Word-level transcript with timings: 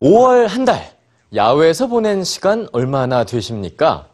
5월 0.00 0.46
한 0.46 0.64
달, 0.64 0.92
야외에서 1.34 1.88
보낸 1.88 2.22
시간 2.22 2.68
얼마나 2.70 3.24
되십니까? 3.24 4.06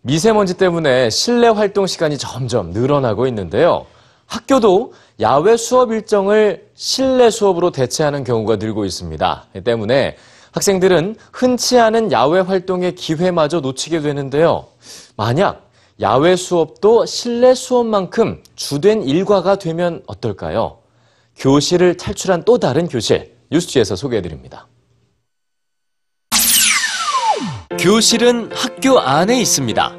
미세먼지 0.00 0.54
때문에 0.54 1.10
실내 1.10 1.48
활동 1.48 1.86
시간이 1.86 2.16
점점 2.16 2.70
늘어나고 2.70 3.26
있는데요. 3.26 3.84
학교도 4.24 4.94
야외 5.20 5.58
수업 5.58 5.92
일정을 5.92 6.70
실내 6.74 7.28
수업으로 7.28 7.72
대체하는 7.72 8.24
경우가 8.24 8.56
늘고 8.56 8.86
있습니다. 8.86 9.46
때문에 9.64 10.16
학생들은 10.52 11.16
흔치 11.30 11.78
않은 11.78 12.10
야외 12.10 12.40
활동의 12.40 12.94
기회마저 12.94 13.60
놓치게 13.60 14.00
되는데요. 14.00 14.66
만약 15.14 15.68
야외 16.00 16.36
수업도 16.36 17.04
실내 17.04 17.52
수업만큼 17.52 18.42
주된 18.56 19.02
일과가 19.02 19.56
되면 19.56 20.02
어떨까요? 20.06 20.78
교실을 21.36 21.98
탈출한 21.98 22.44
또 22.44 22.58
다른 22.58 22.88
교실, 22.88 23.34
뉴스지에서 23.50 23.94
소개해드립니다. 23.94 24.66
교실은 27.78 28.50
학교 28.52 28.98
안에 28.98 29.40
있습니다. 29.40 29.92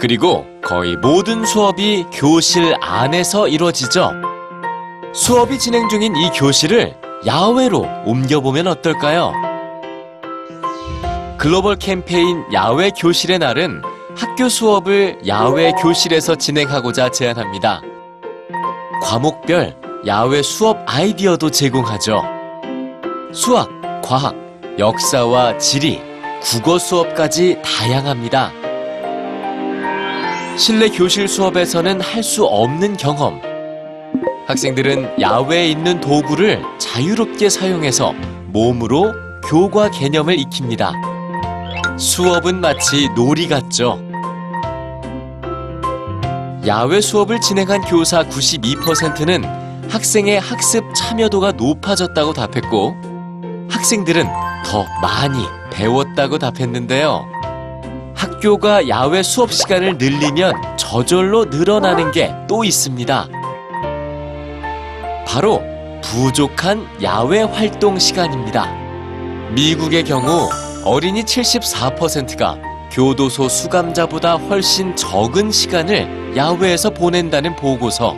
그리고 0.00 0.46
거의 0.62 0.96
모든 0.96 1.44
수업이 1.44 2.06
교실 2.12 2.76
안에서 2.80 3.48
이루어지죠. 3.48 4.12
수업이 5.12 5.58
진행 5.58 5.88
중인 5.88 6.14
이 6.14 6.30
교실을 6.30 6.94
야외로 7.26 7.86
옮겨보면 8.06 8.68
어떨까요? 8.68 9.32
글로벌 11.38 11.74
캠페인 11.74 12.44
야외 12.52 12.90
교실의 12.90 13.40
날은 13.40 13.82
학교 14.16 14.48
수업을 14.48 15.18
야외 15.26 15.72
교실에서 15.72 16.36
진행하고자 16.36 17.10
제안합니다. 17.10 17.82
과목별 19.02 19.76
야외 20.06 20.40
수업 20.42 20.78
아이디어도 20.86 21.50
제공하죠. 21.50 22.22
수학, 23.32 23.68
과학, 24.02 24.36
역사와 24.78 25.58
지리, 25.58 26.09
국어 26.42 26.78
수업까지 26.78 27.58
다양합니다. 27.62 28.52
실내 30.56 30.88
교실 30.88 31.28
수업에서는 31.28 32.00
할 32.00 32.22
수 32.22 32.44
없는 32.44 32.96
경험. 32.96 33.40
학생들은 34.46 35.20
야외에 35.20 35.68
있는 35.68 36.00
도구를 36.00 36.62
자유롭게 36.78 37.48
사용해서 37.48 38.12
몸으로 38.46 39.12
교과 39.48 39.90
개념을 39.90 40.38
익힙니다. 40.38 40.92
수업은 41.96 42.60
마치 42.60 43.08
놀이 43.14 43.48
같죠. 43.48 44.02
야외 46.66 47.00
수업을 47.00 47.40
진행한 47.40 47.80
교사 47.82 48.22
92%는 48.24 49.44
학생의 49.88 50.40
학습 50.40 50.84
참여도가 50.94 51.52
높아졌다고 51.52 52.32
답했고, 52.32 52.94
학생들은 53.70 54.26
더 54.66 54.84
많이 55.00 55.38
배웠다고 55.72 56.38
답했는데요. 56.38 57.26
학교가 58.14 58.88
야외 58.88 59.22
수업 59.22 59.52
시간을 59.52 59.96
늘리면 59.98 60.76
저절로 60.76 61.46
늘어나는 61.46 62.12
게 62.12 62.34
또 62.48 62.64
있습니다. 62.64 63.28
바로 65.26 65.62
부족한 66.02 66.86
야외 67.02 67.42
활동 67.42 67.98
시간입니다. 67.98 68.68
미국의 69.54 70.04
경우 70.04 70.48
어린이 70.84 71.22
74%가 71.22 72.58
교도소 72.90 73.48
수감자보다 73.48 74.34
훨씬 74.34 74.96
적은 74.96 75.52
시간을 75.52 76.34
야외에서 76.36 76.90
보낸다는 76.90 77.54
보고서, 77.54 78.16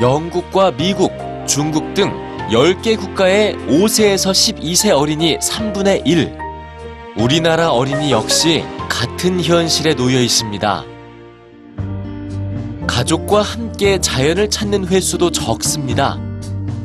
영국과 0.00 0.72
미국, 0.72 1.12
중국 1.46 1.94
등 1.94 2.12
10개 2.50 2.98
국가의 2.98 3.54
5세에서 3.68 4.32
12세 4.32 4.90
어린이 4.90 5.38
3분의 5.38 6.02
1, 6.04 6.36
우리나라 7.18 7.70
어린이 7.70 8.10
역시 8.12 8.62
같은 8.88 9.42
현실에 9.42 9.94
놓여 9.94 10.20
있습니다. 10.20 10.84
가족과 12.86 13.42
함께 13.42 13.98
자연을 13.98 14.50
찾는 14.50 14.86
횟수도 14.88 15.30
적습니다. 15.30 16.18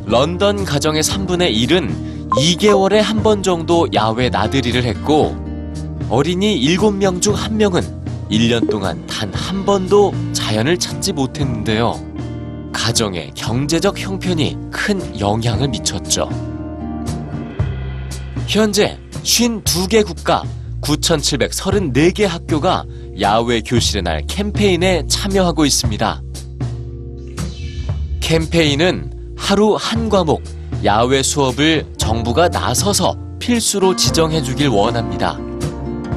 런던 0.05 0.63
가정의 0.65 1.03
3분의 1.03 1.53
1은 1.53 2.29
2개월에 2.31 2.95
한 3.01 3.21
번 3.23 3.43
정도 3.43 3.87
야외 3.93 4.29
나들이를 4.29 4.83
했고, 4.83 5.35
어린이 6.09 6.59
7명 6.61 7.21
중 7.21 7.33
1명은 7.35 8.29
1년 8.29 8.69
동안 8.69 9.05
단 9.07 9.31
한 9.33 9.65
번도 9.65 10.13
자연을 10.33 10.77
찾지 10.79 11.11
못했는데요. 11.13 11.99
가정의 12.71 13.31
경제적 13.35 13.99
형편이 13.99 14.57
큰 14.71 15.19
영향을 15.19 15.67
미쳤죠. 15.67 16.29
현재 18.47 18.97
52개 19.23 20.05
국가 20.05 20.43
9,734개 20.81 22.23
학교가 22.23 22.85
야외 23.19 23.61
교실의 23.61 24.01
날 24.01 24.23
캠페인에 24.27 25.05
참여하고 25.07 25.65
있습니다. 25.65 26.21
캠페인은 28.19 29.35
하루 29.37 29.75
한 29.79 30.09
과목 30.09 30.41
야외 30.83 31.21
수업을 31.21 31.85
정부가 31.97 32.49
나서서 32.49 33.15
필수로 33.39 33.95
지정해 33.95 34.41
주길 34.41 34.69
원합니다. 34.69 35.33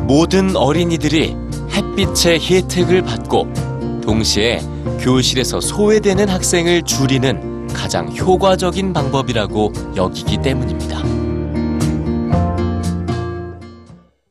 모든 0.06 0.56
어린이들이 0.56 1.36
햇빛의 1.72 2.40
혜택을 2.40 3.02
받고 3.02 3.52
동시에 4.02 4.60
교실에서 5.00 5.60
소외되는 5.60 6.28
학생을 6.28 6.82
줄이는 6.82 7.66
가장 7.68 8.14
효과적인 8.14 8.92
방법이라고 8.92 9.72
여기기 9.96 10.38
때문입니다. 10.38 11.23